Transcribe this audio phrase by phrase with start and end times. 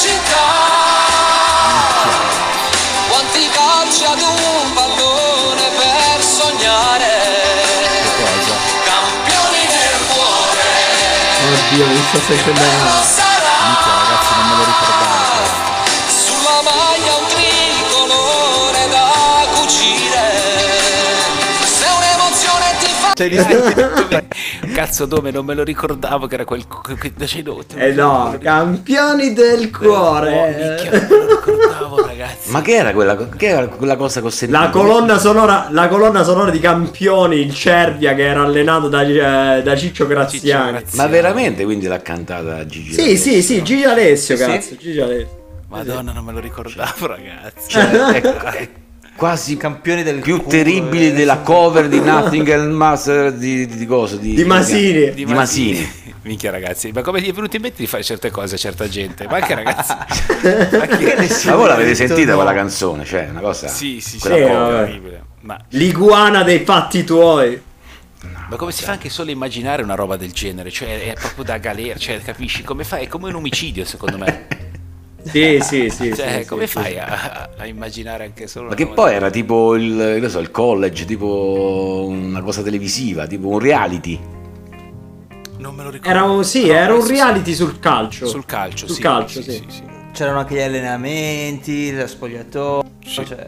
[0.00, 0.48] città.
[3.10, 7.12] Quanti calci ad un pallone per sognare.
[8.84, 10.70] Campioni del cuore.
[11.52, 13.19] Oddio, mi sto sentendo
[23.20, 24.28] Sei distante.
[24.72, 26.66] Cazzo, dove non me lo ricordavo che era quel.
[26.66, 27.12] que-.
[27.76, 30.78] Eh no, campioni del Oh, cuore.
[30.80, 32.50] minchia, non me lo ricordavo, ragazzi.
[32.50, 34.58] Ma che era quella, che era quella cosa sentito?
[34.58, 39.62] La colonna, sonora, la colonna sonora di campioni, il Cervia che era allenato da, eh,
[39.62, 40.70] da Ciccio Graziani.
[40.70, 40.96] Graziani.
[40.96, 42.92] Ma veramente quindi l'ha cantata Gigi?
[42.94, 44.48] Sì, sì, sì, Gigi Alessio, Sì, sì.
[44.50, 45.38] cazzo, Gigi Alessio.
[45.68, 47.68] Madonna, non me lo ricordavo, ragazzi.
[47.68, 48.68] Cioè, è, è
[49.16, 54.16] quasi Campioni del più terribile della cover di Nothing Else Matter di, di, di cosa?
[54.16, 55.12] Di, Di Masini.
[55.12, 55.98] Di, Masini.
[56.22, 58.88] Minchia ragazzi, ma come gli è venuto in mente di fare certe cose a certa
[58.88, 59.26] gente?
[59.26, 59.92] Ma anche ragazzi.
[60.76, 62.36] ma Ma voi l'avete sentita no.
[62.36, 63.04] quella canzone?
[63.04, 63.68] Cioè, una cosa.
[63.68, 65.24] Sì, sì, sì, terribile.
[65.40, 67.60] Ma, L'iguana dei fatti tuoi.
[68.50, 70.70] ma come si fa anche solo a immaginare una roba del genere?
[70.70, 72.62] Cioè, è proprio da galera, cioè, capisci?
[72.62, 73.04] Come fai?
[73.04, 74.46] È come un omicidio, secondo me.
[75.22, 76.14] Sì, sì, sì.
[76.14, 76.98] Cioè, sì, come sì, fai sì.
[76.98, 81.04] a, a immaginare anche solo Ma che poi del- era tipo il, so, il college,
[81.04, 84.18] tipo una cosa televisiva, tipo un reality.
[85.58, 86.10] Non me lo ricordo.
[86.10, 88.26] Era un, sì, era un reality sul calcio.
[88.26, 89.02] Sul calcio, Sul sì.
[89.02, 89.56] calcio, sì, sì.
[89.58, 89.82] sì, sì.
[90.12, 92.88] C'erano anche gli allenamenti, lo spogliatoio.
[93.00, 93.46] Cioè,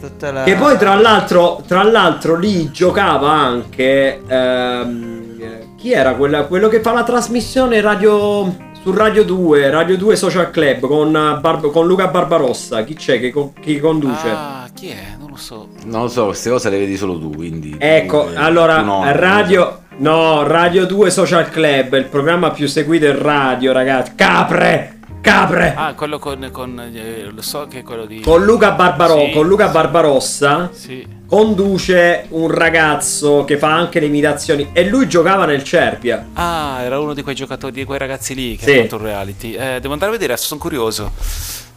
[0.00, 0.42] tutta la.
[0.44, 6.68] Che poi tra l'altro, tra l'altro lì giocava anche ehm, eh, chi era quella- quello
[6.68, 11.70] che fa la trasmissione radio su Radio 2, Radio 2 Social Club con, eh, Barb-
[11.70, 12.82] con Luca Barbarossa.
[12.84, 14.28] Chi c'è che, co- chi conduce?
[14.28, 15.16] Ah, chi è?
[15.18, 15.68] Non lo so.
[15.84, 17.76] Non lo so, queste cose le vedi solo tu, quindi...
[17.78, 23.20] Ecco, tu- allora no, Radio no, Radio 2 Social Club, il programma più seguito in
[23.20, 24.12] radio, ragazzi.
[24.14, 24.99] Capre!
[25.20, 25.74] Capre!
[25.76, 29.30] Ah, quello con, con eh, lo so che è quello di Con Luca, Barbaro- Sì.
[29.32, 31.06] con Luca Barbarossa Sì.
[31.26, 36.28] conduce un ragazzo che fa anche le imitazioni e lui giocava nel Cervia.
[36.32, 38.78] Ah, era uno di quei giocatori, di quei ragazzi lì che Sì.
[38.78, 39.52] ha fatto il reality.
[39.52, 41.12] Eh, devo andare a vedere, adesso sono curioso.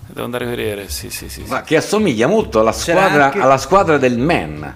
[0.08, 1.42] Devo andare a vedere, sì, sì, sì.
[1.44, 1.50] sì.
[1.50, 4.74] Ma che assomiglia molto alla squadra, anche- alla squadra del Man.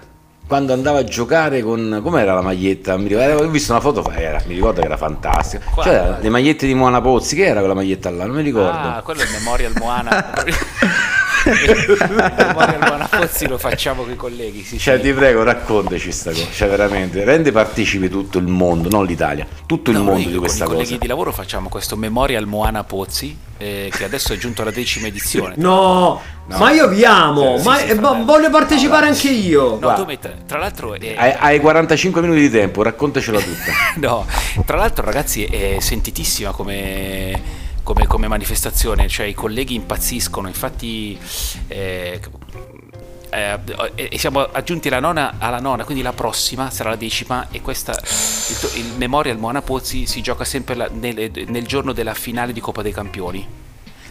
[0.48, 2.00] Quando andava a giocare con.
[2.02, 2.96] Com'era la maglietta?
[2.96, 5.62] Mi ricordo, ho visto una foto, era, mi ricordo che era fantastica.
[5.70, 5.90] Quale?
[5.90, 8.24] Cioè, le magliette di Moana Pozzi, che era quella maglietta là?
[8.24, 8.88] Non mi ricordo.
[8.88, 10.32] Ah, quello è il Memorial Moana.
[11.50, 15.02] il Memorial Moana Pozzi lo facciamo con i colleghi, sì, Cioè, sì.
[15.02, 16.46] ti prego, raccontaci sta cosa.
[16.52, 20.32] Cioè, veramente, rende partecipi tutto il mondo, non l'Italia, tutto il No, mondo noi di
[20.32, 21.00] con questa i colleghi cosa.
[21.00, 25.54] di lavoro facciamo questo Memorial Moana Pozzi, eh, che adesso è giunto alla decima edizione.
[25.56, 28.24] No, ma io vi amo, Sì, ma sì, eh, fratello.
[28.24, 29.78] voglio partecipare anche io.
[29.80, 33.72] No, metti- tra l'altro è, Hai, hai 45 minuti di tempo, raccontacela tutta.
[34.08, 34.26] No,
[34.64, 37.40] tra l'altro ragazzi è sentitissima come,
[37.88, 41.18] come- come manifestazione, cioè i colleghi impazziscono, infatti
[41.68, 42.20] eh,
[43.30, 43.58] eh,
[43.94, 47.92] e siamo aggiunti alla nona, alla nona, quindi la prossima sarà la decima e questa,
[47.98, 52.60] il, il Memorial Moana Pozzi si gioca sempre la- nel, nel giorno della finale di
[52.60, 53.46] Coppa dei Campioni.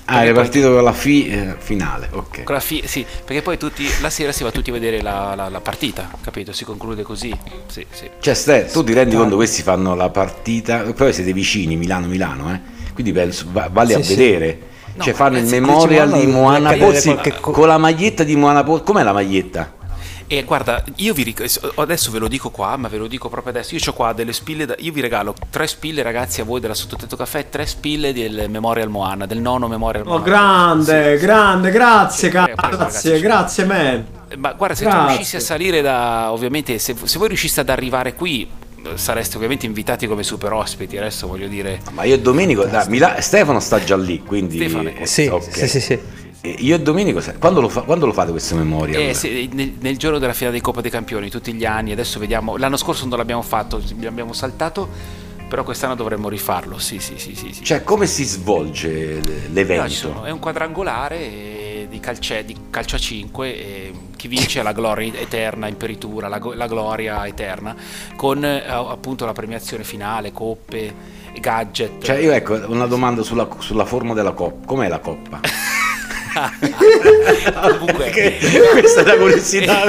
[0.05, 2.43] Ah, Perché è partito con la fi- eh, finale, ok.
[2.45, 5.35] Con la fi- sì, perché poi tutti, la sera si va tutti a vedere la,
[5.35, 6.51] la- la partita, capito?
[6.51, 7.31] Si conclude così.
[7.67, 8.09] Sì, sì.
[8.19, 12.76] Cioè, Ste, tu ti rendi conto questi fanno la partita, poi siete vicini, Milano-Milano, eh?
[12.97, 13.11] Quindi
[13.51, 14.15] va- vale a Sì, sì.
[14.15, 14.59] vedere.
[14.95, 18.35] No, cioè fanno il memorial di Moana Pozzi vedere qualche co- con la maglietta di
[18.35, 18.83] Moana Pozzi.
[18.85, 19.73] Com'è la maglietta?
[20.25, 23.53] E guarda, io vi ric- adesso ve lo dico qua, ma ve lo dico proprio
[23.53, 23.75] adesso.
[23.75, 26.73] Io ho qua delle spille, da- io vi regalo tre spille, ragazzi, a voi della
[26.73, 30.23] Sottotetto Caffè, tre spille del Memorial Moana, del nono Memorial Oh, Moana.
[30.25, 33.21] grande, grande, grazie, Prego, prego, grazie, ragazzi.
[33.25, 34.05] grazie, man.
[34.37, 35.07] Ma guarda, se tu Grazie.
[35.09, 36.31] riuscissi a salire da.
[36.33, 38.56] Ovviamente, se, se voi riusciste ad arrivare qui, eh,
[38.95, 40.97] sareste ovviamente invitati come super ospiti.
[40.97, 41.79] Adesso voglio dire.
[41.91, 44.57] Ma io e Domenico, da Mila- Stefano sta già lì, quindi...
[44.57, 45.43] Stefano eh, Sì, ok.
[45.57, 45.99] sì, sì, sì.
[46.41, 49.01] E Io e Domenico, quando lo, fa- quando lo fate questo memorial?
[49.01, 52.19] Eh, se- nel, nel giorno della finale di Coppa dei Campioni, tutti gli anni, adesso
[52.19, 52.57] vediamo.
[52.57, 54.87] L'anno scorso non l'abbiamo fatto, l'abbiamo saltato,
[55.49, 56.77] però quest'anno dovremmo rifarlo.
[56.77, 57.51] Sì, sì, sì, sì.
[57.53, 57.63] sì.
[57.63, 59.19] Cioè, come si svolge
[59.51, 59.83] l'evento?
[59.83, 64.61] No, sono- è un quadrangolare eh, di, calce- di calcio a 5 e chi vince
[64.63, 67.75] la gloria eterna, imperitura, la, la gloria eterna,
[68.15, 70.93] con eh, appunto la premiazione finale, coppe,
[71.39, 72.03] gadget.
[72.03, 74.65] Cioè, io ecco, una domanda sulla, sulla forma della coppa.
[74.65, 75.39] Com'è la coppa?
[77.77, 78.11] Comunque,
[78.71, 79.83] Questa è la curiosità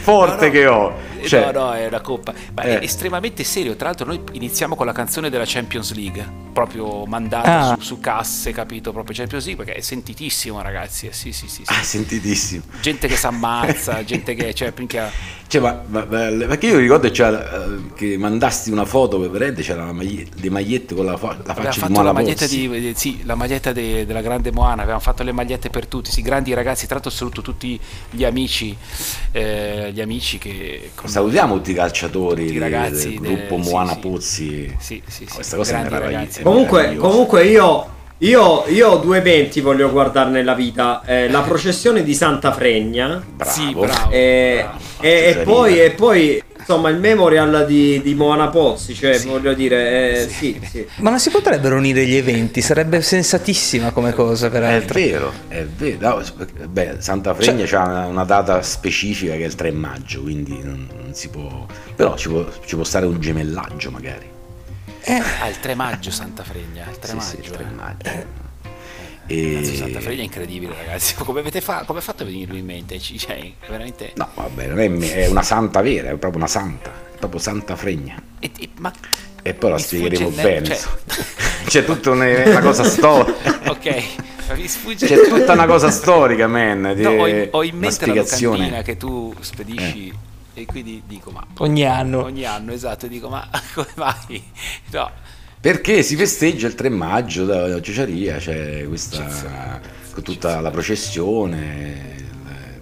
[0.00, 0.50] forte No, no.
[0.50, 0.94] che ho.
[1.26, 2.32] Cioè- no, no, è una coppa.
[2.54, 2.78] Ma Eh.
[2.78, 3.74] è estremamente serio.
[3.74, 7.74] Tra l'altro, noi iniziamo con la canzone della Champions League, proprio mandata Ah.
[7.78, 8.92] su, su casse, capito?
[8.92, 11.06] Proprio Champions League, perché è sentitissimo, ragazzi.
[11.08, 11.62] eh, Sì, sì, sì.
[11.64, 11.72] sì.
[11.72, 12.62] Ah, sentitissimo.
[12.80, 14.54] Gente che si ammazza, gente che.
[14.54, 15.10] Cioè, minchia,
[15.48, 19.62] Cioè, ma, ma- ma- perché io ricordo c'era, eh, che mandasti una foto per veramente
[19.62, 22.68] c'era la maglie- le magliette con la, fa- la faccia di Moana la maglietta, di,
[22.68, 26.20] di- sì, la maglietta de- della grande Moana, avevamo fatto le magliette per tutti, sì,
[26.20, 27.78] grandi ragazzi, tra l'altro saluto tutti
[28.10, 28.76] gli amici,
[29.30, 30.90] eh, gli amici che...
[30.96, 33.98] con- Salutiamo tutti i calciatori Tutti i del- ragazzi del de- gruppo sì, Moana sì.
[34.00, 34.74] Pozzi.
[34.80, 36.42] Sì, sì, sì, Questa cosa meravigli- ragazzi.
[36.42, 41.02] Comunque, comunque io, io, io ho due eventi voglio guardare nella vita.
[41.04, 43.22] Eh, la processione di Santa Fregna.
[43.34, 43.50] Bravo.
[43.50, 44.10] Sì, bravo.
[44.10, 44.78] E, bravo.
[45.02, 48.94] e- e poi, e poi, insomma, il memorial di, di Moana Pozzi.
[48.94, 49.28] Cioè, Sì.
[49.28, 50.86] voglio dire, eh, sì, sì.
[51.00, 52.62] Ma non si potrebbero unire gli eventi?
[52.62, 54.94] Sarebbe sensatissima come cosa, È peraltro.
[54.98, 56.22] vero, è vero.
[56.68, 60.88] Beh, Santa Fregna c'ha una, una data specifica che è il 3 maggio, quindi non,
[61.02, 61.66] non si può.
[61.94, 64.34] Però ci può, ci può stare un gemellaggio magari.
[65.40, 67.28] Ah, il 3 maggio Santa Fregna, il 3 Sì, maggio.
[67.28, 67.74] sì, il 3 eh.
[67.74, 68.02] maggio.
[68.02, 68.26] Cazzo,
[69.28, 69.74] E...
[69.76, 72.98] Santa Fregna è incredibile ragazzi, come avete fa- come fatto a venirvi in mente?
[72.98, 74.12] Ci- Cioè, veramente...
[74.16, 77.76] No, vabbè, non è, è una santa vera, è proprio una santa, è proprio Santa
[77.76, 78.20] Fregna.
[78.38, 78.92] E- e- ma...
[79.42, 80.60] E poi la spiegheremo bene.
[80.68, 80.96] ne- insomma.
[81.66, 83.60] C'è tutta una, una cosa storica.
[83.70, 84.02] ok.
[84.96, 86.92] C'è tutta una cosa storica, man.
[86.94, 90.12] di- No, ho, in, ho in mente la che tu spedisci
[90.58, 92.24] e quindi dico ma Ogni anno.
[92.24, 94.42] ogni anno esatto dico ma come mai
[94.90, 95.10] no
[95.60, 99.80] Perché si festeggia il 3 maggio da Cesarea, c'è questa
[100.12, 102.14] con tutta la processione,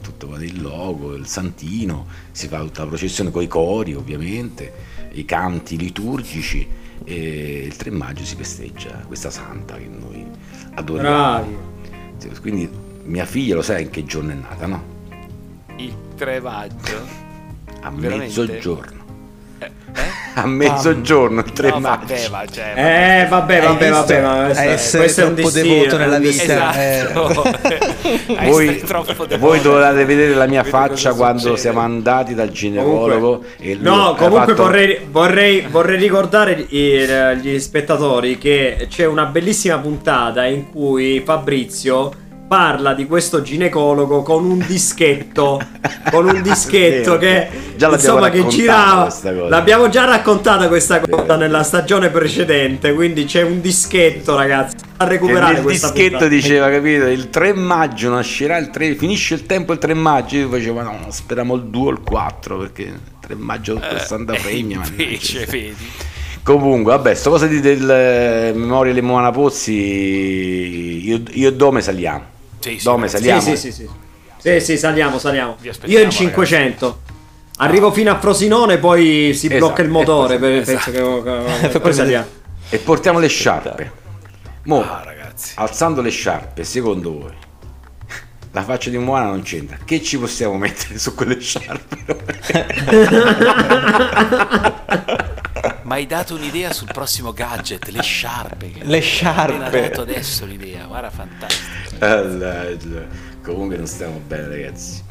[0.02, 4.72] tutto il logo, il santino, si fa tutta la processione con i cori ovviamente,
[5.12, 6.66] i canti liturgici
[7.04, 10.24] e il 3 maggio si festeggia questa santa che noi
[10.74, 11.08] adoriamo.
[11.08, 11.56] Bravi.
[12.40, 12.68] Quindi
[13.04, 14.92] mia figlia lo sai in che giorno è nata, no?
[15.76, 17.22] il 3 maggio
[17.86, 18.24] A Veramente?
[18.40, 19.02] mezzogiorno.
[19.58, 19.64] eh,
[19.94, 20.12] eh?
[20.36, 22.06] A mezzogiorno il 3 no, maggio.
[22.08, 22.72] vabbè ma cioè
[23.22, 24.20] Eh, vabbè, Hai vabbè, vabbè.
[24.22, 26.42] Ma A questo, è- essere questo è un devoto nella vita.
[26.42, 27.42] esatto
[28.36, 28.84] Hai Voi,
[29.38, 31.58] voi dovete vedere la mia Vedo faccia quando succede.
[31.60, 37.06] siamo andati dal ginecologo e lui No, comunque fatto- vorrei, vorrei, vorrei ricordare i-
[37.40, 42.10] gli spettatori che c'è una bellissima puntata in cui Fabrizio
[42.46, 45.60] parla di questo ginecologo con un dischetto
[46.10, 47.48] con un dischetto che
[47.78, 49.48] insomma che girava questa cosa.
[49.48, 55.60] l'abbiamo già raccontata questa cosa nella stagione precedente quindi c'è un dischetto ragazzi a recuperare
[55.62, 56.30] questa dischetto puntata.
[56.30, 57.06] diceva, capito?
[57.06, 60.36] Il 3 maggio nascerà il 3, finisce il tempo il 3 maggio.
[60.36, 64.34] Io facevo, no, speriamo il 2 o il 4 perché il 3 maggio per Santa
[64.34, 64.82] Eh, Fregna.
[64.88, 65.74] invece vedi
[66.44, 69.72] Comunque, vabbè, sto cosa di, del eh, Memoria di Moana Pozzi,
[71.08, 72.32] io, io e Dome saliamo.
[72.70, 73.16] Sì, sì, Dome ragazzi.
[73.16, 73.40] saliamo.
[73.42, 73.88] Sì, sì, sì, sì.
[74.38, 75.56] Sì, sì, saliamo, saliamo.
[75.84, 77.00] Io in 500.
[77.58, 80.38] Arrivo fino a Frosinone, poi si Esatto, blocca il motore.
[80.38, 80.90] per- esatto.
[80.90, 82.26] Penso che, che- poi saliamo.
[82.70, 83.92] E portiamo le sciarpe.
[84.64, 87.32] Mo, ah ragazzi alzando le sciarpe, secondo voi,
[88.52, 89.76] la faccia di Moana non c'entra.
[89.84, 92.04] Che ci possiamo mettere su quelle sciarpe?
[95.94, 99.80] ma hai dato un'idea sul prossimo gadget le sciarpe Le sciarpe.
[99.90, 102.66] dato adesso l'idea guarda fantastico Allora,
[103.44, 105.02] Comunque non stiamo bene, ragazzi.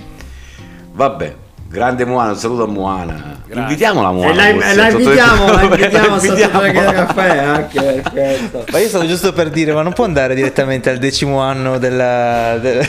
[0.92, 1.36] Vabbè,
[1.70, 3.40] grande Moana, un saluto a Moana.
[3.46, 3.62] Grazie.
[3.62, 4.48] Invitiamo la Moana.
[4.48, 6.92] E la, invitiamo, la invitiamo a invitiamo.
[6.92, 7.80] caffè anche.
[8.12, 8.66] perfetto.
[8.72, 12.58] Ma io stavo giusto per dire, ma non può andare direttamente al decimo anno della,
[12.58, 12.84] del,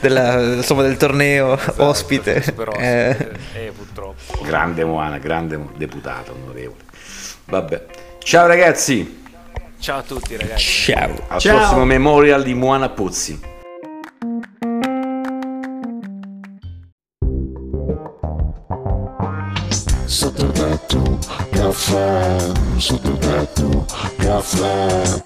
[0.00, 2.42] della- insomma, del torneo ospite.
[2.42, 6.84] Super Eh, eh purtroppo Grande Moana, grande deputato, onorevole.
[7.46, 7.86] Vabbè.
[8.18, 9.22] Ciao ragazzi,
[9.78, 11.14] ciao a tutti ragazzi ciao.
[11.28, 11.56] al Ciao.
[11.58, 13.40] prossimo memorial di Moana Pozzi.
[20.06, 21.18] Sotto tetto,
[21.50, 22.36] caffè,
[22.78, 23.86] sotto tetto,
[24.16, 25.22] caffè.